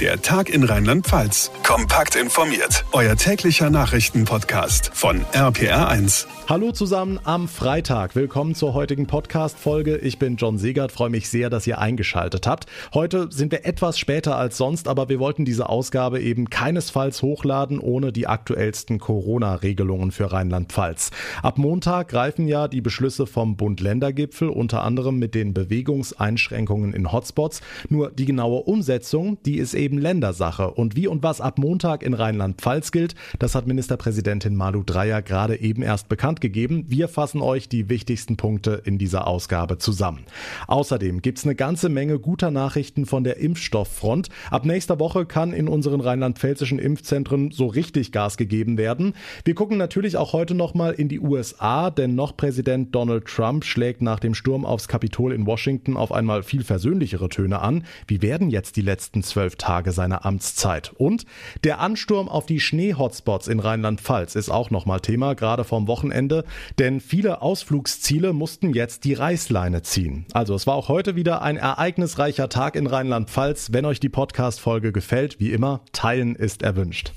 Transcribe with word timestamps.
Der 0.00 0.20
Tag 0.20 0.50
in 0.50 0.64
Rheinland-Pfalz. 0.64 1.52
Kompakt 1.62 2.16
informiert. 2.16 2.84
Euer 2.90 3.14
täglicher 3.14 3.70
Nachrichtenpodcast 3.70 4.90
von 4.92 5.20
RPR1. 5.32 6.26
Hallo 6.48 6.72
zusammen 6.72 7.20
am 7.22 7.48
Freitag. 7.48 8.16
Willkommen 8.16 8.54
zur 8.54 8.74
heutigen 8.74 9.06
Podcast-Folge. 9.06 9.96
Ich 9.96 10.18
bin 10.18 10.36
John 10.36 10.58
Segert. 10.58 10.92
Freue 10.92 11.10
mich 11.10 11.30
sehr, 11.30 11.48
dass 11.48 11.66
ihr 11.66 11.78
eingeschaltet 11.78 12.46
habt. 12.46 12.66
Heute 12.92 13.28
sind 13.30 13.52
wir 13.52 13.64
etwas 13.64 13.98
später 13.98 14.36
als 14.36 14.58
sonst, 14.58 14.88
aber 14.88 15.08
wir 15.08 15.20
wollten 15.20 15.44
diese 15.44 15.68
Ausgabe 15.68 16.20
eben 16.20 16.50
keinesfalls 16.50 17.22
hochladen 17.22 17.78
ohne 17.78 18.12
die 18.12 18.26
aktuellsten 18.26 18.98
Corona-Regelungen 18.98 20.10
für 20.10 20.32
Rheinland-Pfalz. 20.32 21.12
Ab 21.42 21.56
Montag 21.56 22.08
greifen 22.08 22.48
ja 22.48 22.68
die 22.68 22.80
Beschlüsse 22.80 23.26
vom 23.26 23.56
Bund-Länder-Gipfel, 23.56 24.48
unter 24.48 24.82
anderem 24.82 25.18
mit 25.18 25.34
den 25.34 25.54
Bewegungseinschränkungen 25.54 26.92
in 26.92 27.12
Hotspots. 27.12 27.62
Nur 27.88 28.10
die 28.10 28.26
genaue 28.26 28.64
Umsetzung, 28.64 29.38
die 29.46 29.56
ist 29.56 29.72
eben 29.72 29.83
Ländersache. 29.92 30.70
Und 30.70 30.96
wie 30.96 31.06
und 31.06 31.22
was 31.22 31.40
ab 31.40 31.58
Montag 31.58 32.02
in 32.02 32.14
Rheinland-Pfalz 32.14 32.90
gilt, 32.90 33.14
das 33.38 33.54
hat 33.54 33.66
Ministerpräsidentin 33.66 34.56
Malu 34.56 34.82
Dreyer 34.82 35.20
gerade 35.22 35.60
eben 35.60 35.82
erst 35.82 36.08
bekannt 36.08 36.40
gegeben. 36.40 36.86
Wir 36.88 37.08
fassen 37.08 37.42
euch 37.42 37.68
die 37.68 37.88
wichtigsten 37.88 38.36
Punkte 38.36 38.80
in 38.84 38.96
dieser 38.96 39.26
Ausgabe 39.26 39.78
zusammen. 39.78 40.24
Außerdem 40.66 41.20
gibt's 41.20 41.44
eine 41.44 41.54
ganze 41.54 41.88
Menge 41.88 42.18
guter 42.18 42.50
Nachrichten 42.50 43.04
von 43.04 43.24
der 43.24 43.36
Impfstofffront. 43.36 44.28
Ab 44.50 44.64
nächster 44.64 44.98
Woche 44.98 45.26
kann 45.26 45.52
in 45.52 45.68
unseren 45.68 46.00
rheinland-pfälzischen 46.00 46.78
Impfzentren 46.78 47.50
so 47.50 47.66
richtig 47.66 48.12
Gas 48.12 48.36
gegeben 48.36 48.78
werden. 48.78 49.14
Wir 49.44 49.54
gucken 49.54 49.76
natürlich 49.76 50.16
auch 50.16 50.32
heute 50.32 50.54
nochmal 50.54 50.94
in 50.94 51.08
die 51.08 51.20
USA, 51.20 51.90
denn 51.90 52.14
noch 52.14 52.36
Präsident 52.36 52.94
Donald 52.94 53.26
Trump 53.26 53.64
schlägt 53.64 54.00
nach 54.00 54.20
dem 54.20 54.34
Sturm 54.34 54.64
aufs 54.64 54.88
Kapitol 54.88 55.32
in 55.32 55.46
Washington 55.46 55.96
auf 55.96 56.12
einmal 56.12 56.42
viel 56.42 56.64
versöhnlichere 56.64 57.28
Töne 57.28 57.60
an. 57.60 57.84
Wie 58.06 58.22
werden 58.22 58.50
jetzt 58.50 58.76
die 58.76 58.82
letzten 58.82 59.22
zwölf 59.22 59.56
Tage 59.56 59.73
Tage 59.74 59.90
seiner 59.90 60.24
Amtszeit. 60.24 60.92
Und 60.98 61.26
der 61.64 61.80
Ansturm 61.80 62.28
auf 62.28 62.46
die 62.46 62.60
Schnee-Hotspots 62.60 63.48
in 63.48 63.58
Rheinland-Pfalz 63.58 64.36
ist 64.36 64.48
auch 64.48 64.70
nochmal 64.70 65.00
Thema, 65.00 65.34
gerade 65.34 65.64
vom 65.64 65.88
Wochenende, 65.88 66.44
denn 66.78 67.00
viele 67.00 67.42
Ausflugsziele 67.42 68.32
mussten 68.32 68.72
jetzt 68.72 69.02
die 69.02 69.14
Reißleine 69.14 69.82
ziehen. 69.82 70.26
Also 70.32 70.54
es 70.54 70.68
war 70.68 70.76
auch 70.76 70.86
heute 70.86 71.16
wieder 71.16 71.42
ein 71.42 71.56
ereignisreicher 71.56 72.48
Tag 72.48 72.76
in 72.76 72.86
Rheinland-Pfalz. 72.86 73.72
Wenn 73.72 73.84
euch 73.84 73.98
die 73.98 74.08
Podcast-Folge 74.08 74.92
gefällt, 74.92 75.40
wie 75.40 75.50
immer, 75.50 75.80
teilen 75.90 76.36
ist 76.36 76.62
erwünscht. 76.62 77.12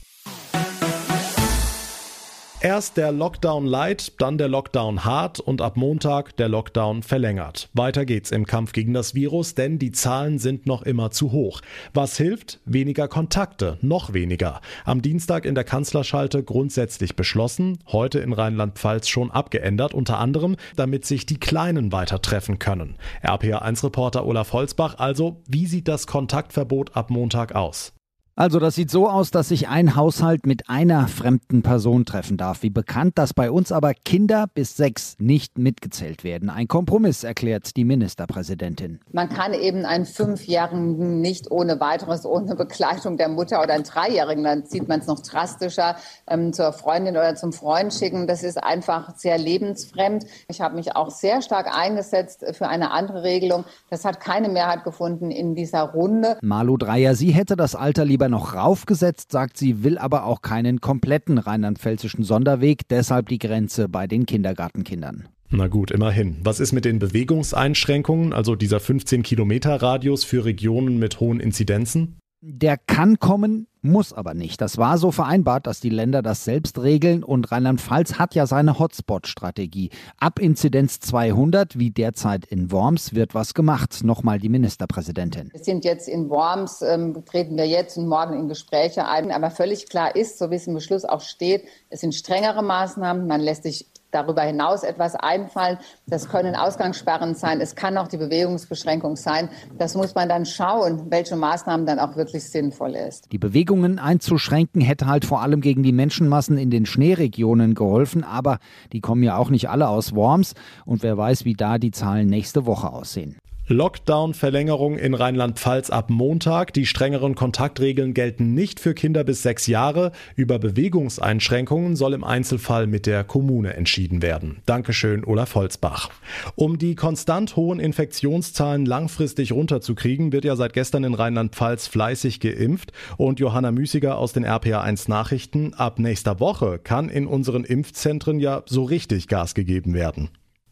Erst 2.67 2.97
der 2.97 3.13
Lockdown 3.13 3.65
light, 3.65 4.19
dann 4.19 4.37
der 4.37 4.49
Lockdown 4.49 5.05
hart 5.05 5.39
und 5.39 5.61
ab 5.61 5.77
Montag 5.77 6.35
der 6.35 6.49
Lockdown 6.49 7.01
verlängert. 7.01 7.69
Weiter 7.71 8.03
geht's 8.03 8.29
im 8.29 8.45
Kampf 8.45 8.73
gegen 8.73 8.93
das 8.93 9.15
Virus, 9.15 9.55
denn 9.55 9.79
die 9.79 9.93
Zahlen 9.93 10.37
sind 10.37 10.65
noch 10.65 10.81
immer 10.81 11.09
zu 11.09 11.31
hoch. 11.31 11.61
Was 11.93 12.17
hilft? 12.17 12.59
Weniger 12.65 13.07
Kontakte, 13.07 13.77
noch 13.79 14.11
weniger. 14.11 14.59
Am 14.83 15.01
Dienstag 15.01 15.45
in 15.45 15.55
der 15.55 15.63
Kanzlerschalte 15.63 16.43
grundsätzlich 16.43 17.15
beschlossen, 17.15 17.79
heute 17.87 18.19
in 18.19 18.33
Rheinland-Pfalz 18.33 19.07
schon 19.07 19.31
abgeändert, 19.31 19.93
unter 19.93 20.19
anderem, 20.19 20.57
damit 20.75 21.05
sich 21.05 21.25
die 21.25 21.39
Kleinen 21.39 21.93
weiter 21.93 22.21
treffen 22.21 22.59
können. 22.59 22.97
RPA1-Reporter 23.23 24.25
Olaf 24.25 24.51
Holzbach, 24.51 24.95
also, 24.97 25.41
wie 25.47 25.67
sieht 25.67 25.87
das 25.87 26.05
Kontaktverbot 26.05 26.97
ab 26.97 27.11
Montag 27.11 27.55
aus? 27.55 27.93
Also 28.39 28.59
das 28.59 28.75
sieht 28.75 28.91
so 28.91 29.09
aus, 29.09 29.31
dass 29.31 29.47
sich 29.47 29.67
ein 29.67 29.95
Haushalt 29.95 30.45
mit 30.45 30.69
einer 30.69 31.07
fremden 31.07 31.63
Person 31.63 32.05
treffen 32.05 32.37
darf. 32.37 32.61
Wie 32.61 32.69
bekannt, 32.69 33.17
dass 33.17 33.33
bei 33.33 33.49
uns 33.49 33.71
aber 33.71 33.95
Kinder 33.95 34.45
bis 34.53 34.77
sechs 34.77 35.15
nicht 35.17 35.57
mitgezählt 35.57 36.23
werden. 36.23 36.51
Ein 36.51 36.67
Kompromiss, 36.67 37.23
erklärt 37.23 37.75
die 37.75 37.83
Ministerpräsidentin. 37.83 38.99
Man 39.11 39.29
kann 39.29 39.55
eben 39.55 39.85
einen 39.85 40.05
Fünfjährigen 40.05 41.19
nicht 41.19 41.49
ohne 41.49 41.79
weiteres, 41.79 42.27
ohne 42.27 42.55
Begleitung 42.55 43.17
der 43.17 43.27
Mutter 43.27 43.59
oder 43.59 43.73
einen 43.73 43.85
Dreijährigen, 43.85 44.43
dann 44.43 44.65
zieht 44.67 44.87
man 44.87 44.99
es 44.99 45.07
noch 45.07 45.21
drastischer, 45.21 45.95
ähm, 46.27 46.53
zur 46.53 46.73
Freundin 46.73 47.17
oder 47.17 47.33
zum 47.33 47.53
Freund 47.53 47.91
schicken. 47.91 48.27
Das 48.27 48.43
ist 48.43 48.63
einfach 48.63 49.15
sehr 49.15 49.39
lebensfremd. 49.39 50.25
Ich 50.47 50.61
habe 50.61 50.75
mich 50.75 50.95
auch 50.95 51.09
sehr 51.09 51.41
stark 51.41 51.75
eingesetzt 51.75 52.45
für 52.51 52.67
eine 52.67 52.91
andere 52.91 53.23
Regelung. 53.23 53.65
Das 53.89 54.05
hat 54.05 54.19
keine 54.19 54.47
Mehrheit 54.47 54.83
gefunden 54.83 55.31
in 55.31 55.55
dieser 55.55 55.81
Runde. 55.81 56.37
Malu 56.43 56.77
Dreier, 56.77 57.15
sie 57.15 57.31
hätte 57.31 57.55
das 57.55 57.73
Alter 57.73 58.05
lieber 58.05 58.26
sogar 58.27 58.39
noch 58.39 58.53
raufgesetzt, 58.53 59.31
sagt 59.31 59.57
sie, 59.57 59.83
will 59.83 59.97
aber 59.97 60.25
auch 60.25 60.41
keinen 60.41 60.81
kompletten 60.81 61.37
rheinland-pfälzischen 61.37 62.23
Sonderweg, 62.23 62.87
deshalb 62.89 63.29
die 63.29 63.39
Grenze 63.39 63.87
bei 63.87 64.07
den 64.07 64.25
Kindergartenkindern. 64.25 65.27
Na 65.49 65.67
gut, 65.67 65.91
immerhin. 65.91 66.37
Was 66.43 66.59
ist 66.59 66.73
mit 66.73 66.83
den 66.83 66.99
Bewegungseinschränkungen, 66.99 68.33
also 68.33 68.55
dieser 68.55 68.81
15 68.81 69.23
Kilometer 69.23 69.81
Radius 69.81 70.25
für 70.25 70.43
Regionen 70.43 70.99
mit 70.99 71.21
hohen 71.21 71.39
Inzidenzen? 71.39 72.17
Der 72.41 72.77
kann 72.77 73.17
kommen, 73.17 73.67
muss 73.81 74.13
aber 74.13 74.35
nicht. 74.35 74.61
Das 74.61 74.77
war 74.77 74.99
so 74.99 75.11
vereinbart, 75.11 75.65
dass 75.65 75.79
die 75.79 75.89
Länder 75.89 76.21
das 76.21 76.43
selbst 76.43 76.77
regeln 76.77 77.23
und 77.23 77.51
Rheinland-Pfalz 77.51 78.19
hat 78.19 78.35
ja 78.35 78.45
seine 78.45 78.77
Hotspot-Strategie. 78.77 79.89
Ab 80.19 80.37
Inzidenz 80.37 80.99
200, 80.99 81.79
wie 81.79 81.89
derzeit 81.89 82.45
in 82.45 82.71
Worms, 82.71 83.15
wird 83.15 83.33
was 83.33 83.55
gemacht. 83.55 84.03
Nochmal 84.03 84.37
die 84.37 84.49
Ministerpräsidentin. 84.49 85.49
Wir 85.51 85.63
sind 85.63 85.83
jetzt 85.83 86.07
in 86.07 86.29
Worms, 86.29 86.83
ähm, 86.83 87.25
treten 87.25 87.57
wir 87.57 87.67
jetzt 87.67 87.97
und 87.97 88.07
morgen 88.07 88.33
in 88.33 88.47
Gespräche 88.47 89.07
ein. 89.07 89.31
Aber 89.31 89.49
völlig 89.49 89.89
klar 89.89 90.15
ist, 90.15 90.37
so 90.37 90.51
wie 90.51 90.55
es 90.55 90.67
im 90.67 90.75
Beschluss 90.75 91.05
auch 91.05 91.21
steht, 91.21 91.63
es 91.89 92.01
sind 92.01 92.13
strengere 92.13 92.61
Maßnahmen. 92.61 93.25
Man 93.25 93.41
lässt 93.41 93.63
sich 93.63 93.87
darüber 94.11 94.41
hinaus 94.41 94.83
etwas 94.83 95.15
einfallen. 95.15 95.77
Das 96.07 96.29
können 96.29 96.55
Ausgangssperren 96.55 97.35
sein, 97.35 97.61
es 97.61 97.75
kann 97.75 97.97
auch 97.97 98.07
die 98.07 98.17
Bewegungsbeschränkung 98.17 99.15
sein. 99.15 99.49
Das 99.77 99.95
muss 99.95 100.15
man 100.15 100.29
dann 100.29 100.45
schauen, 100.45 101.09
welche 101.09 101.35
Maßnahmen 101.35 101.85
dann 101.85 101.99
auch 101.99 102.15
wirklich 102.15 102.49
sinnvoll 102.49 102.95
ist. 102.95 103.31
Die 103.31 103.37
Bewegungen 103.37 103.99
einzuschränken 103.99 104.81
hätte 104.81 105.07
halt 105.07 105.25
vor 105.25 105.41
allem 105.41 105.61
gegen 105.61 105.83
die 105.83 105.91
Menschenmassen 105.91 106.57
in 106.57 106.69
den 106.69 106.85
Schneeregionen 106.85 107.75
geholfen, 107.75 108.23
aber 108.23 108.59
die 108.93 109.01
kommen 109.01 109.23
ja 109.23 109.37
auch 109.37 109.49
nicht 109.49 109.69
alle 109.69 109.87
aus 109.87 110.15
Worms 110.15 110.53
und 110.85 111.03
wer 111.03 111.17
weiß, 111.17 111.45
wie 111.45 111.53
da 111.53 111.77
die 111.77 111.91
Zahlen 111.91 112.27
nächste 112.27 112.65
Woche 112.65 112.91
aussehen. 112.91 113.37
Lockdown-Verlängerung 113.69 114.97
in 114.97 115.13
Rheinland-Pfalz 115.13 115.89
ab 115.89 116.09
Montag. 116.09 116.73
Die 116.73 116.85
strengeren 116.85 117.35
Kontaktregeln 117.35 118.13
gelten 118.13 118.53
nicht 118.53 118.79
für 118.79 118.93
Kinder 118.93 119.25
bis 119.25 119.43
sechs 119.43 119.67
Jahre. 119.67 120.13
Über 120.37 120.57
Bewegungseinschränkungen 120.57 121.97
soll 121.97 122.13
im 122.13 122.23
Einzelfall 122.23 122.87
mit 122.87 123.05
der 123.05 123.25
Kommune 123.25 123.73
entschieden 123.73 124.21
werden. 124.21 124.61
Dankeschön, 124.65 125.25
Olaf 125.25 125.55
Holzbach. 125.55 126.09
Um 126.55 126.77
die 126.77 126.95
konstant 126.95 127.57
hohen 127.57 127.81
Infektionszahlen 127.81 128.85
langfristig 128.85 129.51
runterzukriegen, 129.51 130.31
wird 130.31 130.45
ja 130.45 130.55
seit 130.55 130.71
gestern 130.71 131.03
in 131.03 131.13
Rheinland-Pfalz 131.13 131.87
fleißig 131.87 132.39
geimpft. 132.39 132.93
Und 133.17 133.41
Johanna 133.41 133.71
Müßiger 133.71 134.17
aus 134.17 134.31
den 134.31 134.45
RPA1 134.45 135.09
Nachrichten, 135.09 135.73
ab 135.73 135.99
nächster 135.99 136.39
Woche 136.39 136.79
kann 136.81 137.09
in 137.09 137.27
unseren 137.27 137.65
Impfzentren 137.65 138.39
ja 138.39 138.63
so 138.65 138.85
richtig 138.85 139.27
Gas 139.27 139.55
gegeben 139.55 139.93
werden. 139.93 140.29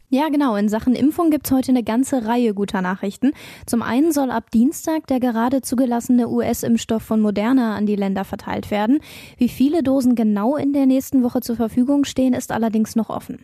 Ja, 0.08 0.28
genau. 0.28 0.54
In 0.54 0.68
Sachen 0.68 0.94
Impfung 0.94 1.30
gibt's 1.30 1.50
heute 1.50 1.72
eine 1.72 1.82
ganze 1.82 2.26
Reihe 2.26 2.54
guter 2.54 2.80
Nachrichten. 2.80 3.32
Zum 3.66 3.82
einen 3.82 4.12
soll 4.12 4.30
ab 4.30 4.52
Dienstag 4.52 5.08
der 5.08 5.18
gerade 5.18 5.62
zugelassene 5.62 6.28
US-Impfstoff 6.28 7.02
von 7.02 7.20
Moderna 7.20 7.74
an 7.74 7.86
die 7.86 7.96
Länder 7.96 8.24
verteilt 8.24 8.70
werden. 8.70 9.00
Wie 9.36 9.48
viele 9.48 9.82
Dosen 9.82 10.14
genau 10.14 10.54
in 10.54 10.72
der 10.72 10.86
nächsten 10.86 11.24
Woche 11.24 11.40
zur 11.40 11.56
Verfügung 11.56 12.04
stehen, 12.04 12.34
ist 12.34 12.52
allerdings 12.52 12.94
noch 12.94 13.10
offen. 13.10 13.40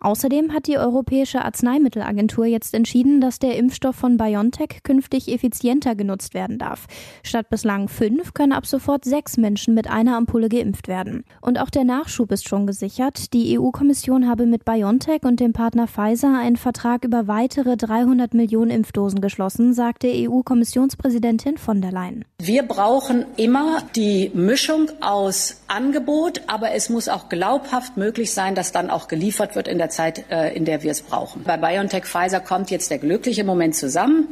Außerdem 0.00 0.52
hat 0.52 0.66
die 0.66 0.78
Europäische 0.78 1.44
Arzneimittelagentur 1.44 2.46
jetzt 2.46 2.74
entschieden, 2.74 3.20
dass 3.20 3.38
der 3.38 3.56
Impfstoff 3.56 3.96
von 3.96 4.16
BioNTech 4.16 4.82
künftig 4.82 5.32
effizienter 5.32 5.94
genutzt 5.94 6.34
werden 6.34 6.58
darf. 6.58 6.86
Statt 7.22 7.48
bislang 7.50 7.88
fünf 7.88 8.34
können 8.34 8.52
ab 8.52 8.66
sofort 8.66 9.04
sechs 9.04 9.36
Menschen 9.36 9.74
mit 9.74 9.88
einer 9.88 10.16
Ampulle 10.16 10.48
geimpft 10.48 10.88
werden. 10.88 11.24
Und 11.40 11.58
auch 11.60 11.70
der 11.70 11.84
Nachschub 11.84 12.32
ist 12.32 12.48
schon 12.48 12.66
gesichert. 12.66 13.32
Die 13.32 13.58
EU-Kommission 13.58 14.28
habe 14.28 14.46
mit 14.46 14.64
BioNTech 14.64 15.22
und 15.22 15.40
dem 15.40 15.52
Partner 15.52 15.86
Pfizer 15.86 16.38
einen 16.38 16.56
Vertrag 16.56 17.04
über 17.04 17.26
weitere 17.26 17.76
300 17.76 18.34
Millionen 18.34 18.70
Impfdosen 18.70 19.20
geschlossen, 19.20 19.74
sagte 19.74 20.08
EU-Kommissionspräsidentin 20.08 21.58
von 21.58 21.80
der 21.80 21.92
Leyen. 21.92 22.24
Wir 22.38 22.62
brauchen 22.62 23.24
immer 23.36 23.82
die 23.94 24.30
Mischung 24.34 24.90
aus 25.00 25.62
Angebot, 25.68 26.42
aber 26.46 26.72
es 26.72 26.88
muss 26.90 27.08
auch 27.08 27.28
glaubhaft 27.28 27.96
möglich 27.96 28.32
sein, 28.32 28.54
dass 28.54 28.72
dann 28.72 28.90
auch 28.90 29.08
geliefert 29.08 29.56
wird 29.56 29.68
in 29.68 29.78
der 29.78 29.90
Zeit, 29.96 30.24
äh, 30.30 30.54
in 30.54 30.64
der 30.64 30.82
wir 30.82 30.90
es 30.90 31.00
brauchen. 31.00 31.42
Bei 31.44 31.56
BioNTech 31.56 32.04
Pfizer 32.04 32.40
kommt 32.40 32.70
jetzt 32.70 32.90
der 32.90 32.98
glückliche 32.98 33.44
Moment 33.44 33.74
zusammen, 33.74 34.28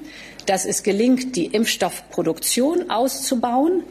dass 0.47 0.65
es 0.65 0.83
gelingt, 0.83 1.37
die 1.37 1.47
Impfstoffproduktion 1.47 2.91
auszubauen 2.91 3.83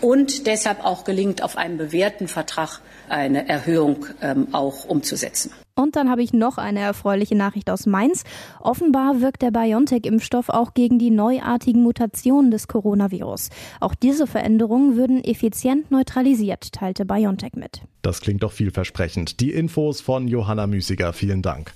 und 0.00 0.46
deshalb 0.46 0.84
auch 0.84 1.04
gelingt, 1.04 1.42
auf 1.42 1.56
einen 1.56 1.76
bewährten 1.78 2.28
Vertrag 2.28 2.80
eine 3.08 3.48
Erhöhung 3.48 4.06
ähm, 4.22 4.48
auch 4.52 4.84
umzusetzen. 4.84 5.52
Und 5.74 5.96
dann 5.96 6.10
habe 6.10 6.22
ich 6.22 6.32
noch 6.32 6.58
eine 6.58 6.80
erfreuliche 6.80 7.34
Nachricht 7.34 7.70
aus 7.70 7.86
Mainz. 7.86 8.24
Offenbar 8.60 9.20
wirkt 9.20 9.40
der 9.42 9.50
BioNTech-Impfstoff 9.50 10.50
auch 10.50 10.74
gegen 10.74 10.98
die 10.98 11.10
neuartigen 11.10 11.82
Mutationen 11.82 12.50
des 12.50 12.68
Coronavirus. 12.68 13.48
Auch 13.80 13.94
diese 13.94 14.26
Veränderungen 14.26 14.96
würden 14.96 15.24
effizient 15.24 15.90
neutralisiert, 15.90 16.72
teilte 16.72 17.04
BioNTech 17.06 17.54
mit. 17.54 17.80
Das 18.02 18.20
klingt 18.20 18.42
doch 18.42 18.52
vielversprechend. 18.52 19.40
Die 19.40 19.52
Infos 19.52 20.00
von 20.00 20.28
Johanna 20.28 20.66
Müßiger. 20.66 21.12
Vielen 21.12 21.42
Dank. 21.42 21.72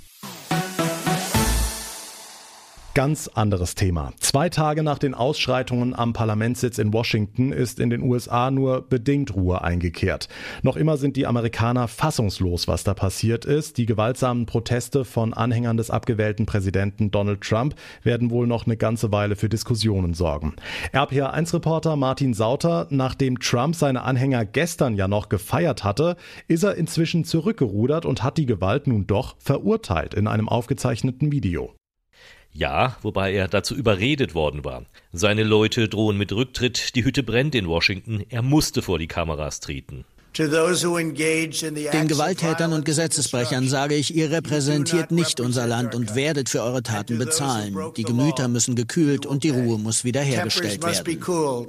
Ganz 2.94 3.26
anderes 3.26 3.74
Thema. 3.74 4.12
Zwei 4.20 4.48
Tage 4.48 4.84
nach 4.84 5.00
den 5.00 5.14
Ausschreitungen 5.14 5.96
am 5.96 6.12
Parlamentssitz 6.12 6.78
in 6.78 6.92
Washington 6.92 7.50
ist 7.50 7.80
in 7.80 7.90
den 7.90 8.02
USA 8.02 8.52
nur 8.52 8.82
bedingt 8.82 9.34
Ruhe 9.34 9.62
eingekehrt. 9.62 10.28
Noch 10.62 10.76
immer 10.76 10.96
sind 10.96 11.16
die 11.16 11.26
Amerikaner 11.26 11.88
fassungslos, 11.88 12.68
was 12.68 12.84
da 12.84 12.94
passiert 12.94 13.46
ist. 13.46 13.78
Die 13.78 13.86
gewaltsamen 13.86 14.46
Proteste 14.46 15.04
von 15.04 15.34
Anhängern 15.34 15.76
des 15.76 15.90
abgewählten 15.90 16.46
Präsidenten 16.46 17.10
Donald 17.10 17.40
Trump 17.40 17.74
werden 18.04 18.30
wohl 18.30 18.46
noch 18.46 18.64
eine 18.64 18.76
ganze 18.76 19.10
Weile 19.10 19.34
für 19.34 19.48
Diskussionen 19.48 20.14
sorgen. 20.14 20.54
RPA1-Reporter 20.92 21.96
Martin 21.96 22.32
Sauter, 22.32 22.86
nachdem 22.90 23.40
Trump 23.40 23.74
seine 23.74 24.02
Anhänger 24.02 24.44
gestern 24.44 24.94
ja 24.94 25.08
noch 25.08 25.28
gefeiert 25.28 25.82
hatte, 25.82 26.16
ist 26.46 26.62
er 26.62 26.76
inzwischen 26.76 27.24
zurückgerudert 27.24 28.06
und 28.06 28.22
hat 28.22 28.38
die 28.38 28.46
Gewalt 28.46 28.86
nun 28.86 29.08
doch 29.08 29.34
verurteilt 29.40 30.14
in 30.14 30.28
einem 30.28 30.48
aufgezeichneten 30.48 31.32
Video. 31.32 31.74
Ja, 32.56 32.96
wobei 33.02 33.34
er 33.34 33.48
dazu 33.48 33.74
überredet 33.74 34.34
worden 34.36 34.64
war. 34.64 34.84
Seine 35.12 35.42
Leute 35.42 35.88
drohen 35.88 36.16
mit 36.16 36.32
Rücktritt, 36.32 36.94
die 36.94 37.04
Hütte 37.04 37.24
brennt 37.24 37.56
in 37.56 37.68
Washington, 37.68 38.24
er 38.30 38.42
musste 38.42 38.80
vor 38.80 38.98
die 39.00 39.08
Kameras 39.08 39.58
treten. 39.58 40.04
Den 40.36 42.08
Gewalttätern 42.08 42.72
und 42.72 42.84
Gesetzesbrechern 42.84 43.68
sage 43.68 43.94
ich, 43.94 44.14
ihr 44.14 44.30
repräsentiert 44.30 45.10
nicht 45.12 45.40
unser 45.40 45.66
Land 45.66 45.94
und 45.94 46.14
werdet 46.16 46.48
für 46.48 46.62
eure 46.62 46.82
Taten 46.82 47.18
bezahlen. 47.18 47.76
Die 47.96 48.02
Gemüter 48.02 48.48
müssen 48.48 48.74
gekühlt 48.74 49.26
und 49.26 49.44
die 49.44 49.50
Ruhe 49.50 49.78
muss 49.78 50.04
wiederhergestellt 50.04 50.82
werden. 50.82 51.68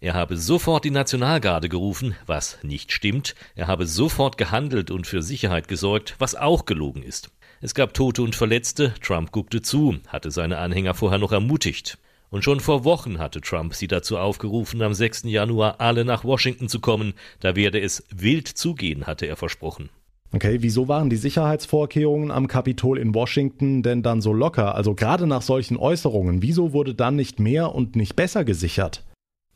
Er 0.00 0.14
habe 0.14 0.36
sofort 0.36 0.84
die 0.84 0.90
Nationalgarde 0.90 1.68
gerufen, 1.68 2.14
was 2.26 2.58
nicht 2.62 2.92
stimmt. 2.92 3.34
Er 3.54 3.66
habe 3.66 3.86
sofort 3.86 4.38
gehandelt 4.38 4.90
und 4.90 5.06
für 5.06 5.22
Sicherheit 5.22 5.68
gesorgt, 5.68 6.14
was 6.18 6.34
auch 6.34 6.66
gelogen 6.66 7.02
ist. 7.02 7.30
Es 7.60 7.74
gab 7.74 7.92
Tote 7.92 8.22
und 8.22 8.36
Verletzte, 8.36 8.94
Trump 9.02 9.32
guckte 9.32 9.60
zu, 9.60 9.96
hatte 10.06 10.30
seine 10.30 10.58
Anhänger 10.58 10.94
vorher 10.94 11.18
noch 11.18 11.32
ermutigt. 11.32 11.98
Und 12.30 12.44
schon 12.44 12.60
vor 12.60 12.84
Wochen 12.84 13.18
hatte 13.18 13.40
Trump 13.40 13.74
sie 13.74 13.88
dazu 13.88 14.16
aufgerufen, 14.16 14.80
am 14.80 14.94
6. 14.94 15.24
Januar 15.24 15.80
alle 15.80 16.04
nach 16.04 16.22
Washington 16.22 16.68
zu 16.68 16.78
kommen, 16.78 17.14
da 17.40 17.56
werde 17.56 17.80
es 17.80 18.04
wild 18.14 18.46
zugehen, 18.46 19.08
hatte 19.08 19.26
er 19.26 19.34
versprochen. 19.34 19.88
Okay, 20.32 20.58
wieso 20.60 20.86
waren 20.86 21.10
die 21.10 21.16
Sicherheitsvorkehrungen 21.16 22.30
am 22.30 22.46
Kapitol 22.46 22.98
in 22.98 23.12
Washington 23.12 23.82
denn 23.82 24.04
dann 24.04 24.20
so 24.20 24.32
locker? 24.32 24.76
Also 24.76 24.94
gerade 24.94 25.26
nach 25.26 25.42
solchen 25.42 25.78
Äußerungen, 25.78 26.42
wieso 26.42 26.72
wurde 26.72 26.94
dann 26.94 27.16
nicht 27.16 27.40
mehr 27.40 27.74
und 27.74 27.96
nicht 27.96 28.14
besser 28.14 28.44
gesichert? 28.44 29.04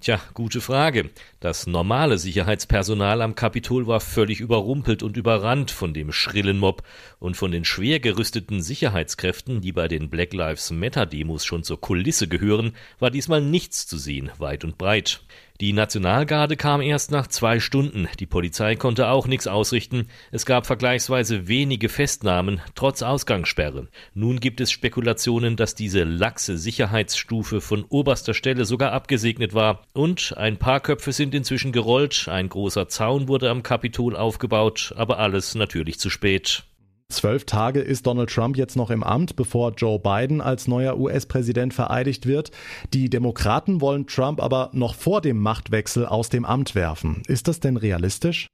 Tja, 0.03 0.21
gute 0.35 0.61
Frage. 0.61 1.11
Das 1.39 1.69
normale 1.69 2.19
Sicherheitspersonal 2.19 3.23
am 3.23 3.37
Kapitol 3.37 3.87
war 3.87 4.01
völlig 4.01 4.41
überrumpelt 4.41 5.05
und 5.05 5.17
überrannt 5.17 5.71
von 5.71 5.95
dem 5.95 6.11
schrillen 6.11 6.59
Mob 6.59 6.83
und 7.21 7.37
von 7.37 7.53
den 7.53 7.65
schwer 7.65 8.01
gerüsteten 8.01 8.63
Sicherheitskräften, 8.63 9.61
die 9.61 9.71
bei 9.71 9.87
den 9.87 10.11
Black 10.11 10.33
Lives 10.33 10.73
Matter 10.73 11.07
Demos 11.07 11.45
schon 11.45 11.63
zur 11.63 11.81
Kulisse 11.81 12.27
gehören, 12.27 12.75
war 12.99 13.13
diesmal 13.13 13.43
nichts 13.43 13.87
zu 13.87 13.97
sehen, 13.97 14.33
weit 14.39 14.65
und 14.65 14.77
breit. 14.77 15.23
Die 15.63 15.73
Nationalgarde 15.73 16.57
kam 16.57 16.81
erst 16.81 17.13
nach 17.13 17.29
zwei 17.29 17.61
Stunden. 17.61 18.09
Die 18.19 18.27
Polizei 18.27 18.75
konnte 18.75 19.07
auch 19.07 19.29
nichts 19.29 19.47
ausrichten. 19.47 20.09
Es 20.33 20.45
gab 20.45 20.67
vergleichsweise 20.67 21.47
wenige 21.47 21.89
Festnahmen, 21.89 22.61
trotz 22.75 23.03
Ausgangssperre. 23.03 23.87
Nun 24.13 24.41
gibt 24.41 24.61
es 24.61 24.73
Spekulationen, 24.73 25.55
dass 25.55 25.77
diese 25.77 26.03
laxe 26.03 26.59
Sicherheitsstufe 26.59 27.61
von 27.61 27.85
oberster 27.89 28.35
Stelle 28.35 28.65
sogar 28.65 28.91
abgesegnet 28.91 29.55
war. 29.55 29.85
Und 29.93 30.37
ein 30.37 30.57
paar 30.57 30.81
Köpfe 30.81 31.13
sind 31.13 31.33
inzwischen 31.33 31.71
gerollt. 31.71 32.27
Ein 32.27 32.49
großer 32.49 32.89
Zaun 32.89 33.29
wurde 33.29 33.49
am 33.49 33.63
Kapitol 33.63 34.17
aufgebaut, 34.17 34.93
aber 34.97 35.21
alles 35.21 35.55
natürlich 35.55 36.01
zu 36.01 36.11
spät. 36.11 36.65
Zwölf 37.13 37.45
Tage 37.45 37.81
ist 37.81 38.07
Donald 38.07 38.31
Trump 38.31 38.57
jetzt 38.57 38.75
noch 38.75 38.91
im 38.91 39.03
Amt, 39.03 39.37
bevor 39.37 39.73
Joe 39.73 39.99
Biden 39.99 40.41
als 40.41 40.67
neuer 40.67 40.99
US-Präsident 40.99 41.75
vereidigt 41.75 42.27
wird. 42.27 42.51
Die 42.93 43.11
Demokraten 43.11 43.81
wollen 43.81 44.07
Trump 44.07 44.43
aber 44.43 44.71
noch 44.73 44.95
vor 44.95 45.21
dem 45.21 45.39
Machtwechsel 45.39 46.07
aus 46.07 46.31
dem 46.31 46.45
Amt 46.45 46.75
werfen. 46.75 47.23
Ist 47.27 47.49
das 47.49 47.61
denn 47.61 47.77
realistisch? 47.77 48.49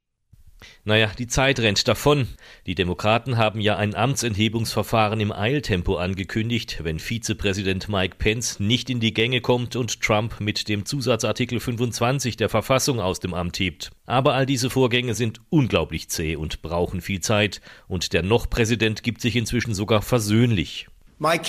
Naja, 0.83 1.11
die 1.17 1.27
Zeit 1.27 1.59
rennt 1.59 1.87
davon. 1.87 2.27
Die 2.65 2.75
Demokraten 2.75 3.37
haben 3.37 3.61
ja 3.61 3.77
ein 3.77 3.95
Amtsenthebungsverfahren 3.95 5.19
im 5.19 5.31
Eiltempo 5.31 5.95
angekündigt, 5.97 6.79
wenn 6.83 6.99
Vizepräsident 6.99 7.89
Mike 7.89 8.15
Pence 8.17 8.59
nicht 8.59 8.89
in 8.89 8.99
die 8.99 9.13
Gänge 9.13 9.41
kommt 9.41 9.75
und 9.75 10.01
Trump 10.01 10.39
mit 10.39 10.67
dem 10.67 10.85
Zusatzartikel 10.85 11.59
25 11.59 12.37
der 12.37 12.49
Verfassung 12.49 12.99
aus 12.99 13.19
dem 13.19 13.33
Amt 13.33 13.59
hebt. 13.59 13.91
Aber 14.05 14.33
all 14.33 14.45
diese 14.45 14.69
Vorgänge 14.69 15.13
sind 15.13 15.41
unglaublich 15.49 16.09
zäh 16.09 16.35
und 16.35 16.61
brauchen 16.61 17.01
viel 17.01 17.19
Zeit, 17.19 17.61
und 17.87 18.13
der 18.13 18.23
noch 18.23 18.49
Präsident 18.49 19.03
gibt 19.03 19.21
sich 19.21 19.35
inzwischen 19.35 19.73
sogar 19.73 20.01
versöhnlich. 20.01 20.87
Mein 21.21 21.43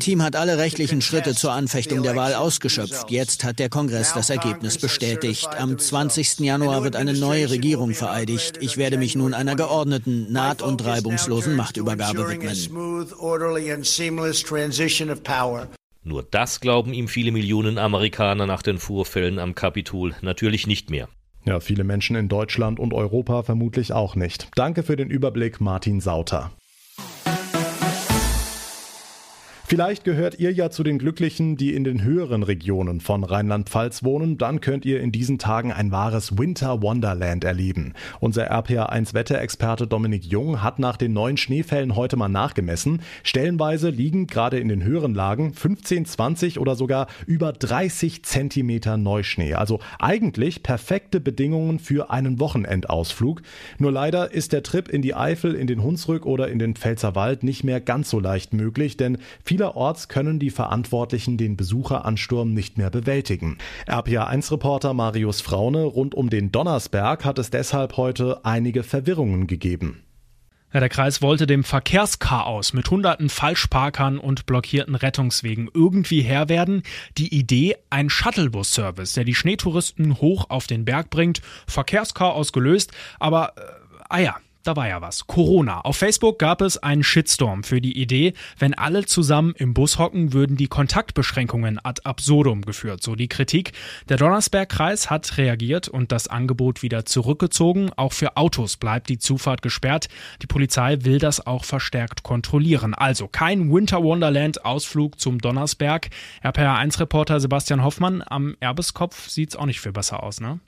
Team 0.00 0.22
hat 0.24 0.34
alle 0.34 0.58
rechtlichen 0.58 1.00
Schritte 1.00 1.36
zur 1.36 1.52
Anfechtung 1.52 2.02
der 2.02 2.16
Wahl 2.16 2.34
ausgeschöpft. 2.34 3.12
Jetzt 3.12 3.44
hat 3.44 3.60
der 3.60 3.68
Kongress 3.68 4.12
das 4.12 4.28
Ergebnis 4.28 4.76
bestätigt. 4.76 5.48
Am 5.56 5.78
20. 5.78 6.40
Januar 6.40 6.82
wird 6.82 6.96
eine 6.96 7.12
neue 7.12 7.48
Regierung 7.48 7.94
vereidigt. 7.94 8.58
Ich 8.60 8.76
werde 8.76 8.98
mich 8.98 9.14
nun 9.14 9.34
einer 9.34 9.54
geordneten, 9.54 10.32
naht- 10.32 10.62
und 10.62 10.84
reibungslosen 10.84 11.54
Machtübergabe 11.54 12.28
widmen. 12.28 12.56
Nur 16.02 16.22
das 16.28 16.60
glauben 16.60 16.92
ihm 16.92 17.06
viele 17.06 17.30
Millionen 17.30 17.78
Amerikaner 17.78 18.46
nach 18.46 18.62
den 18.62 18.78
Vorfällen 18.78 19.38
am 19.38 19.54
Kapitol 19.54 20.16
natürlich 20.22 20.66
nicht 20.66 20.90
mehr. 20.90 21.08
Ja, 21.44 21.60
viele 21.60 21.84
Menschen 21.84 22.16
in 22.16 22.28
Deutschland 22.28 22.80
und 22.80 22.92
Europa 22.92 23.44
vermutlich 23.44 23.92
auch 23.92 24.16
nicht. 24.16 24.48
Danke 24.56 24.82
für 24.82 24.96
den 24.96 25.08
Überblick, 25.08 25.60
Martin 25.60 26.00
Sauter. 26.00 26.50
Vielleicht 29.70 30.02
gehört 30.02 30.40
ihr 30.40 30.50
ja 30.50 30.68
zu 30.68 30.82
den 30.82 30.98
Glücklichen, 30.98 31.56
die 31.56 31.76
in 31.76 31.84
den 31.84 32.02
höheren 32.02 32.42
Regionen 32.42 33.00
von 33.00 33.22
Rheinland-Pfalz 33.22 34.02
wohnen. 34.02 34.36
Dann 34.36 34.60
könnt 34.60 34.84
ihr 34.84 35.00
in 35.00 35.12
diesen 35.12 35.38
Tagen 35.38 35.70
ein 35.70 35.92
wahres 35.92 36.36
Winter 36.36 36.82
Wonderland 36.82 37.44
erleben. 37.44 37.94
Unser 38.18 38.50
RPA1-Wetterexperte 38.50 39.86
Dominik 39.86 40.24
Jung 40.24 40.60
hat 40.60 40.80
nach 40.80 40.96
den 40.96 41.12
neuen 41.12 41.36
Schneefällen 41.36 41.94
heute 41.94 42.16
mal 42.16 42.28
nachgemessen. 42.28 43.00
Stellenweise 43.22 43.90
liegen 43.90 44.26
gerade 44.26 44.58
in 44.58 44.66
den 44.66 44.82
höheren 44.82 45.14
Lagen 45.14 45.54
15, 45.54 46.04
20 46.04 46.58
oder 46.58 46.74
sogar 46.74 47.06
über 47.28 47.52
30 47.52 48.24
Zentimeter 48.24 48.96
Neuschnee. 48.96 49.54
Also 49.54 49.78
eigentlich 50.00 50.64
perfekte 50.64 51.20
Bedingungen 51.20 51.78
für 51.78 52.10
einen 52.10 52.40
Wochenendausflug. 52.40 53.42
Nur 53.78 53.92
leider 53.92 54.32
ist 54.32 54.52
der 54.52 54.64
Trip 54.64 54.88
in 54.88 55.00
die 55.00 55.14
Eifel, 55.14 55.54
in 55.54 55.68
den 55.68 55.84
Hunsrück 55.84 56.26
oder 56.26 56.48
in 56.48 56.58
den 56.58 56.74
Pfälzerwald 56.74 57.44
nicht 57.44 57.62
mehr 57.62 57.80
ganz 57.80 58.10
so 58.10 58.18
leicht 58.18 58.52
möglich, 58.52 58.96
denn 58.96 59.18
viele 59.44 59.59
Vielerorts 59.60 60.08
können 60.08 60.38
die 60.38 60.48
Verantwortlichen 60.48 61.36
den 61.36 61.54
Besucheransturm 61.54 62.54
nicht 62.54 62.78
mehr 62.78 62.88
bewältigen. 62.88 63.58
RPA1-Reporter 63.86 64.94
Marius 64.94 65.42
Fraune 65.42 65.82
rund 65.82 66.14
um 66.14 66.30
den 66.30 66.50
Donnersberg 66.50 67.26
hat 67.26 67.38
es 67.38 67.50
deshalb 67.50 67.98
heute 67.98 68.42
einige 68.42 68.82
Verwirrungen 68.82 69.46
gegeben. 69.46 70.02
Ja, 70.72 70.80
der 70.80 70.88
Kreis 70.88 71.20
wollte 71.20 71.46
dem 71.46 71.62
Verkehrschaos 71.62 72.72
mit 72.72 72.90
hunderten 72.90 73.28
Falschparkern 73.28 74.16
und 74.16 74.46
blockierten 74.46 74.94
Rettungswegen 74.94 75.68
irgendwie 75.74 76.22
Herr 76.22 76.48
werden. 76.48 76.82
Die 77.18 77.34
Idee, 77.38 77.76
ein 77.90 78.08
Shuttlebus-Service, 78.08 79.12
der 79.12 79.24
die 79.24 79.34
Schneetouristen 79.34 80.22
hoch 80.22 80.48
auf 80.48 80.68
den 80.68 80.86
Berg 80.86 81.10
bringt. 81.10 81.42
Verkehrschaos 81.66 82.54
gelöst, 82.54 82.92
aber, 83.18 83.52
äh, 83.58 83.60
ah 84.08 84.20
ja, 84.20 84.36
da 84.62 84.76
war 84.76 84.88
ja 84.88 85.00
was. 85.00 85.26
Corona. 85.26 85.80
Auf 85.80 85.96
Facebook 85.96 86.38
gab 86.38 86.60
es 86.60 86.76
einen 86.78 87.02
Shitstorm 87.02 87.64
für 87.64 87.80
die 87.80 87.98
Idee, 87.98 88.34
wenn 88.58 88.74
alle 88.74 89.06
zusammen 89.06 89.54
im 89.56 89.74
Bus 89.74 89.98
hocken, 89.98 90.32
würden 90.32 90.56
die 90.56 90.66
Kontaktbeschränkungen 90.66 91.78
ad 91.82 92.02
absurdum 92.04 92.62
geführt. 92.62 93.02
So 93.02 93.14
die 93.14 93.28
Kritik. 93.28 93.72
Der 94.08 94.18
Donnersbergkreis 94.18 95.08
hat 95.10 95.38
reagiert 95.38 95.88
und 95.88 96.12
das 96.12 96.28
Angebot 96.28 96.82
wieder 96.82 97.06
zurückgezogen. 97.06 97.90
Auch 97.96 98.12
für 98.12 98.36
Autos 98.36 98.76
bleibt 98.76 99.08
die 99.08 99.18
Zufahrt 99.18 99.62
gesperrt. 99.62 100.08
Die 100.42 100.46
Polizei 100.46 100.98
will 101.04 101.18
das 101.18 101.46
auch 101.46 101.64
verstärkt 101.64 102.22
kontrollieren. 102.22 102.94
Also 102.94 103.28
kein 103.28 103.72
Winter 103.72 104.02
Wonderland 104.02 104.64
Ausflug 104.64 105.18
zum 105.18 105.38
Donnersberg. 105.38 106.10
RPR1-Reporter 106.42 107.40
Sebastian 107.40 107.82
Hoffmann 107.82 108.22
am 108.26 108.56
Erbeskopf 108.60 109.28
sieht's 109.28 109.56
auch 109.56 109.66
nicht 109.66 109.80
viel 109.80 109.92
besser 109.92 110.22
aus, 110.22 110.40
ne? 110.40 110.60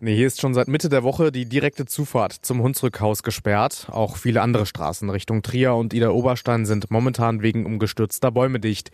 Nee, 0.00 0.16
hier 0.16 0.26
ist 0.26 0.40
schon 0.40 0.54
seit 0.54 0.68
Mitte 0.68 0.88
der 0.88 1.04
Woche 1.04 1.30
die 1.30 1.46
direkte 1.48 1.86
Zufahrt 1.86 2.32
zum 2.32 2.60
Hunsrückhaus 2.62 3.22
gesperrt. 3.22 3.86
Auch 3.90 4.16
viele 4.16 4.42
andere 4.42 4.66
Straßen 4.66 5.08
Richtung 5.08 5.42
Trier 5.42 5.74
und 5.74 5.94
Ida 5.94 6.10
Oberstein 6.10 6.66
sind 6.66 6.90
momentan 6.90 7.42
wegen 7.42 7.64
umgestürzter 7.64 8.32
Bäume 8.32 8.58
dicht. 8.58 8.90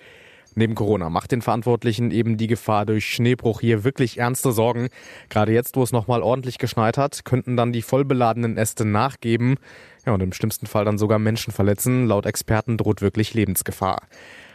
Neben 0.56 0.74
Corona 0.74 1.08
macht 1.08 1.32
den 1.32 1.42
Verantwortlichen 1.42 2.10
eben 2.10 2.36
die 2.36 2.48
Gefahr 2.48 2.84
durch 2.84 3.06
Schneebruch 3.06 3.60
hier 3.60 3.82
wirklich 3.82 4.18
ernste 4.18 4.52
Sorgen. 4.52 4.88
Gerade 5.30 5.52
jetzt, 5.52 5.76
wo 5.76 5.82
es 5.82 5.92
nochmal 5.92 6.22
ordentlich 6.22 6.58
geschneit 6.58 6.98
hat, 6.98 7.24
könnten 7.24 7.56
dann 7.56 7.72
die 7.72 7.82
vollbeladenen 7.82 8.56
Äste 8.56 8.84
nachgeben. 8.84 9.56
Ja, 10.04 10.12
und 10.12 10.22
im 10.22 10.32
schlimmsten 10.32 10.66
Fall 10.66 10.84
dann 10.84 10.98
sogar 10.98 11.18
Menschen 11.18 11.52
verletzen. 11.52 12.06
Laut 12.06 12.26
Experten 12.26 12.76
droht 12.76 13.00
wirklich 13.00 13.32
Lebensgefahr. 13.32 14.02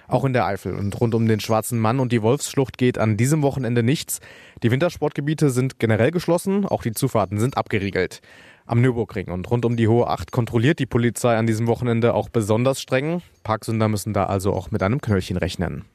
Auch 0.08 0.26
in 0.26 0.34
der 0.34 0.46
Eifel 0.46 0.76
und 0.76 1.00
rund 1.00 1.16
um 1.16 1.28
den 1.28 1.40
Schwarzen 1.40 1.80
Mann 1.80 2.00
und 2.00 2.12
die 2.12 2.22
Wolfsschlucht 2.22 2.78
geht 2.78 2.98
an 2.98 3.18
diesem 3.18 3.42
Wochenende 3.42 3.84
nichts. 3.84 4.20
Die 4.64 4.72
Wintersportgebiete 4.72 5.50
sind 5.50 5.80
generell 5.80 6.12
geschlossen, 6.12 6.66
auch 6.66 6.84
die 6.84 6.94
Zufahrten 6.94 7.40
sind 7.40 7.58
abgeriegelt. 7.58 8.22
Am 8.68 8.82
Nürburgring 8.82 9.30
und 9.30 9.50
rund 9.52 9.64
um 9.66 9.78
die 9.78 9.88
Hohe 9.88 10.08
Acht 10.08 10.32
kontrolliert 10.32 10.80
die 10.80 10.88
Polizei 10.88 11.38
an 11.38 11.46
diesem 11.46 11.68
Wochenende 11.68 12.14
auch 12.14 12.30
besonders 12.30 12.82
streng. 12.82 13.22
Parksünder 13.44 13.88
müssen 13.88 14.14
da 14.14 14.26
also 14.26 14.54
auch 14.54 14.72
mit 14.72 14.82
einem 14.82 15.02
Knöllchen 15.02 15.38
rechnen. 15.38 15.86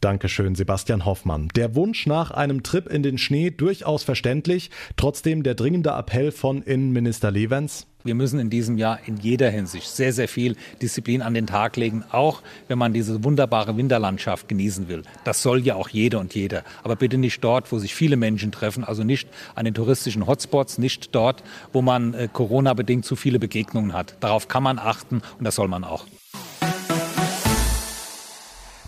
Dankeschön, 0.00 0.54
Sebastian 0.54 1.04
Hoffmann. 1.04 1.48
Der 1.56 1.74
Wunsch 1.74 2.06
nach 2.06 2.30
einem 2.30 2.62
Trip 2.62 2.86
in 2.86 3.02
den 3.02 3.16
Schnee 3.16 3.50
durchaus 3.50 4.02
verständlich. 4.02 4.70
Trotzdem 4.96 5.42
der 5.42 5.54
dringende 5.54 5.90
Appell 5.90 6.32
von 6.32 6.62
Innenminister 6.62 7.30
Levens. 7.30 7.86
Wir 8.06 8.14
müssen 8.14 8.38
in 8.38 8.50
diesem 8.50 8.78
Jahr 8.78 9.00
in 9.06 9.16
jeder 9.16 9.50
Hinsicht 9.50 9.88
sehr, 9.88 10.12
sehr 10.12 10.28
viel 10.28 10.54
Disziplin 10.80 11.22
an 11.22 11.34
den 11.34 11.48
Tag 11.48 11.76
legen, 11.76 12.04
auch 12.12 12.42
wenn 12.68 12.78
man 12.78 12.92
diese 12.92 13.24
wunderbare 13.24 13.76
Winterlandschaft 13.76 14.48
genießen 14.48 14.86
will. 14.88 15.02
Das 15.24 15.42
soll 15.42 15.66
ja 15.66 15.74
auch 15.74 15.88
jeder 15.88 16.20
und 16.20 16.34
jeder. 16.34 16.62
Aber 16.84 16.94
bitte 16.94 17.18
nicht 17.18 17.42
dort, 17.42 17.72
wo 17.72 17.78
sich 17.78 17.96
viele 17.96 18.16
Menschen 18.16 18.52
treffen, 18.52 18.84
also 18.84 19.02
nicht 19.02 19.28
an 19.56 19.64
den 19.64 19.74
touristischen 19.74 20.26
Hotspots, 20.26 20.78
nicht 20.78 21.14
dort, 21.16 21.42
wo 21.72 21.82
man 21.82 22.14
äh, 22.14 22.28
Corona-bedingt 22.32 23.04
zu 23.04 23.16
viele 23.16 23.40
Begegnungen 23.40 23.92
hat. 23.92 24.16
Darauf 24.20 24.46
kann 24.46 24.62
man 24.62 24.78
achten 24.78 25.22
und 25.38 25.44
das 25.44 25.56
soll 25.56 25.66
man 25.66 25.82
auch. 25.82 26.06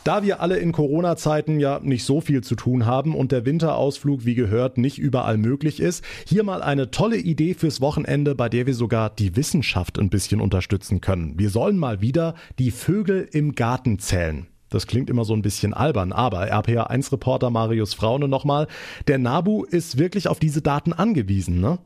Da 0.08 0.22
wir 0.22 0.40
alle 0.40 0.56
in 0.56 0.72
Corona-Zeiten 0.72 1.60
ja 1.60 1.80
nicht 1.82 2.02
so 2.02 2.22
viel 2.22 2.42
zu 2.42 2.54
tun 2.54 2.86
haben 2.86 3.14
und 3.14 3.30
der 3.30 3.44
Winterausflug, 3.44 4.24
wie 4.24 4.34
gehört, 4.34 4.78
nicht 4.78 4.98
überall 4.98 5.36
möglich 5.36 5.80
ist, 5.80 6.02
hier 6.26 6.44
mal 6.44 6.62
eine 6.62 6.90
tolle 6.90 7.18
Idee 7.18 7.52
fürs 7.52 7.82
Wochenende, 7.82 8.34
bei 8.34 8.48
der 8.48 8.66
wir 8.66 8.72
sogar 8.72 9.10
die 9.10 9.36
Wissenschaft 9.36 9.98
ein 9.98 10.08
bisschen 10.08 10.40
unterstützen 10.40 11.02
können. 11.02 11.38
Wir 11.38 11.50
sollen 11.50 11.76
mal 11.76 12.00
wieder 12.00 12.36
die 12.58 12.70
Vögel 12.70 13.28
im 13.32 13.54
Garten 13.54 13.98
zählen. 13.98 14.46
Das 14.70 14.86
klingt 14.86 15.10
immer 15.10 15.26
so 15.26 15.34
ein 15.34 15.42
bisschen 15.42 15.74
albern, 15.74 16.12
aber 16.12 16.44
RPA1-Reporter 16.44 17.50
Marius 17.50 17.92
Fraune 17.92 18.28
nochmal. 18.28 18.66
Der 19.08 19.18
NABU 19.18 19.64
ist 19.64 19.98
wirklich 19.98 20.26
auf 20.26 20.38
diese 20.38 20.62
Daten 20.62 20.94
angewiesen, 20.94 21.60
ne? 21.60 21.80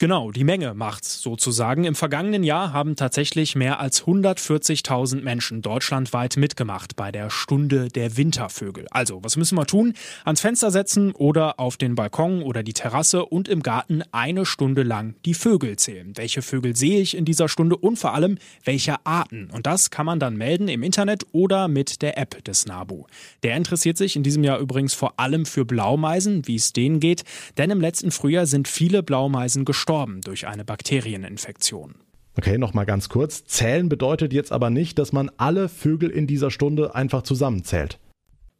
Genau, 0.00 0.30
die 0.30 0.44
Menge 0.44 0.74
macht's 0.74 1.20
sozusagen. 1.20 1.82
Im 1.82 1.96
vergangenen 1.96 2.44
Jahr 2.44 2.72
haben 2.72 2.94
tatsächlich 2.94 3.56
mehr 3.56 3.80
als 3.80 4.04
140.000 4.04 5.22
Menschen 5.22 5.60
deutschlandweit 5.60 6.36
mitgemacht 6.36 6.94
bei 6.94 7.10
der 7.10 7.30
Stunde 7.30 7.88
der 7.88 8.16
Wintervögel. 8.16 8.86
Also, 8.92 9.24
was 9.24 9.36
müssen 9.36 9.58
wir 9.58 9.66
tun? 9.66 9.94
Ans 10.24 10.40
Fenster 10.40 10.70
setzen 10.70 11.10
oder 11.10 11.58
auf 11.58 11.76
den 11.76 11.96
Balkon 11.96 12.44
oder 12.44 12.62
die 12.62 12.74
Terrasse 12.74 13.24
und 13.24 13.48
im 13.48 13.60
Garten 13.60 14.04
eine 14.12 14.46
Stunde 14.46 14.84
lang 14.84 15.16
die 15.24 15.34
Vögel 15.34 15.74
zählen. 15.74 16.12
Welche 16.14 16.42
Vögel 16.42 16.76
sehe 16.76 17.00
ich 17.00 17.16
in 17.16 17.24
dieser 17.24 17.48
Stunde 17.48 17.76
und 17.76 17.98
vor 17.98 18.14
allem 18.14 18.38
welche 18.62 19.04
Arten? 19.04 19.50
Und 19.52 19.66
das 19.66 19.90
kann 19.90 20.06
man 20.06 20.20
dann 20.20 20.36
melden 20.36 20.68
im 20.68 20.84
Internet 20.84 21.26
oder 21.32 21.66
mit 21.66 22.02
der 22.02 22.18
App 22.18 22.44
des 22.44 22.66
NABU. 22.66 23.06
Der 23.42 23.56
interessiert 23.56 23.96
sich 23.96 24.14
in 24.14 24.22
diesem 24.22 24.44
Jahr 24.44 24.60
übrigens 24.60 24.94
vor 24.94 25.18
allem 25.18 25.44
für 25.44 25.64
Blaumeisen, 25.64 26.46
wie 26.46 26.54
es 26.54 26.72
denen 26.72 27.00
geht, 27.00 27.24
denn 27.56 27.70
im 27.70 27.80
letzten 27.80 28.12
Frühjahr 28.12 28.46
sind 28.46 28.68
viele 28.68 29.02
Blaumeisen 29.02 29.64
gestorben 29.64 29.87
gestorben 29.88 30.20
durch 30.20 30.46
eine 30.46 30.66
Bakterieninfektion. 30.66 31.94
Okay, 32.36 32.58
nochmal 32.58 32.84
ganz 32.84 33.08
kurz. 33.08 33.46
Zählen 33.46 33.88
bedeutet 33.88 34.34
jetzt 34.34 34.52
aber 34.52 34.68
nicht, 34.68 34.98
dass 34.98 35.12
man 35.12 35.30
alle 35.38 35.70
Vögel 35.70 36.10
in 36.10 36.26
dieser 36.26 36.50
Stunde 36.50 36.94
einfach 36.94 37.22
zusammenzählt. 37.22 37.98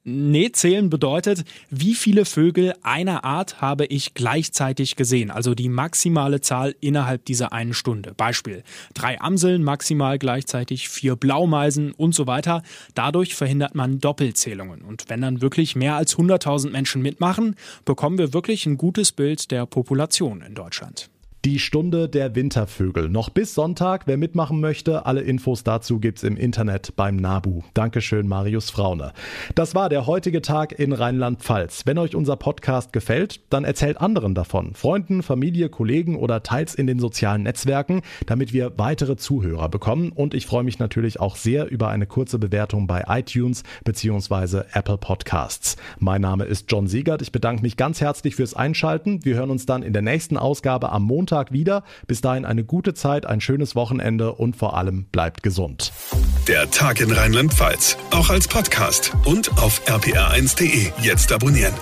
Nee, 0.04 0.52
zählen 0.52 0.88
bedeutet, 0.88 1.44
wie 1.68 1.94
viele 1.94 2.24
Vögel 2.24 2.72
einer 2.80 3.24
Art 3.24 3.60
habe 3.60 3.84
ich 3.84 4.14
gleichzeitig 4.14 4.96
gesehen, 4.96 5.30
also 5.30 5.54
die 5.54 5.68
maximale 5.68 6.40
Zahl 6.40 6.74
innerhalb 6.80 7.26
dieser 7.26 7.52
einen 7.52 7.74
Stunde. 7.74 8.14
Beispiel, 8.16 8.62
drei 8.94 9.20
Amseln 9.20 9.62
maximal 9.62 10.18
gleichzeitig, 10.18 10.88
vier 10.88 11.14
Blaumeisen 11.14 11.92
und 11.92 12.14
so 12.14 12.26
weiter. 12.26 12.62
Dadurch 12.94 13.34
verhindert 13.34 13.74
man 13.74 13.98
Doppelzählungen. 13.98 14.80
Und 14.80 15.10
wenn 15.10 15.20
dann 15.20 15.42
wirklich 15.42 15.76
mehr 15.76 15.96
als 15.96 16.16
100.000 16.16 16.70
Menschen 16.70 17.02
mitmachen, 17.02 17.54
bekommen 17.84 18.16
wir 18.16 18.32
wirklich 18.32 18.64
ein 18.64 18.78
gutes 18.78 19.12
Bild 19.12 19.50
der 19.50 19.66
Population 19.66 20.40
in 20.40 20.54
Deutschland. 20.54 21.10
Die 21.44 21.60
Stunde 21.60 22.08
der 22.08 22.34
Wintervögel. 22.34 23.08
Noch 23.08 23.30
bis 23.30 23.54
Sonntag. 23.54 24.08
Wer 24.08 24.16
mitmachen 24.16 24.60
möchte, 24.60 25.06
alle 25.06 25.20
Infos 25.20 25.62
dazu 25.62 26.00
gibt's 26.00 26.24
im 26.24 26.36
Internet 26.36 26.96
beim 26.96 27.14
NABU. 27.14 27.62
Dankeschön, 27.74 28.26
Marius 28.26 28.70
Fraune. 28.70 29.12
Das 29.54 29.76
war 29.76 29.88
der 29.88 30.08
heutige 30.08 30.42
Tag 30.42 30.76
in 30.76 30.92
Rheinland-Pfalz. 30.92 31.86
Wenn 31.86 31.96
euch 31.98 32.16
unser 32.16 32.34
Podcast 32.34 32.92
gefällt, 32.92 33.40
dann 33.50 33.62
erzählt 33.62 34.00
anderen 34.00 34.34
davon. 34.34 34.74
Freunden, 34.74 35.22
Familie, 35.22 35.68
Kollegen 35.68 36.16
oder 36.16 36.42
teils 36.42 36.74
in 36.74 36.88
den 36.88 36.98
sozialen 36.98 37.44
Netzwerken, 37.44 38.02
damit 38.26 38.52
wir 38.52 38.72
weitere 38.76 39.16
Zuhörer 39.16 39.68
bekommen. 39.68 40.10
Und 40.10 40.34
ich 40.34 40.44
freue 40.44 40.64
mich 40.64 40.80
natürlich 40.80 41.20
auch 41.20 41.36
sehr 41.36 41.70
über 41.70 41.88
eine 41.88 42.06
kurze 42.06 42.40
Bewertung 42.40 42.88
bei 42.88 43.04
iTunes 43.06 43.62
bzw. 43.84 44.62
Apple 44.72 44.98
Podcasts. 44.98 45.76
Mein 46.00 46.20
Name 46.20 46.46
ist 46.46 46.66
John 46.68 46.88
Siegert. 46.88 47.22
Ich 47.22 47.30
bedanke 47.30 47.62
mich 47.62 47.76
ganz 47.76 48.00
herzlich 48.00 48.34
fürs 48.34 48.54
Einschalten. 48.54 49.24
Wir 49.24 49.36
hören 49.36 49.50
uns 49.50 49.66
dann 49.66 49.84
in 49.84 49.92
der 49.92 50.02
nächsten 50.02 50.36
Ausgabe 50.36 50.90
am 50.90 51.04
Montag 51.04 51.27
Montag 51.28 51.52
wieder. 51.52 51.84
Bis 52.06 52.22
dahin 52.22 52.44
eine 52.46 52.64
gute 52.64 52.94
Zeit, 52.94 53.26
ein 53.26 53.40
schönes 53.40 53.74
Wochenende 53.74 54.32
und 54.32 54.56
vor 54.56 54.76
allem 54.76 55.04
bleibt 55.12 55.42
gesund. 55.42 55.92
Der 56.46 56.70
Tag 56.70 57.00
in 57.00 57.12
Rheinland-Pfalz, 57.12 57.98
auch 58.10 58.30
als 58.30 58.48
Podcast 58.48 59.12
und 59.26 59.50
auf 59.58 59.86
rpr1.de. 59.86 60.90
Jetzt 61.02 61.32
abonnieren. 61.32 61.74